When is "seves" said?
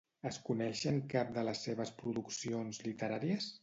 1.69-1.95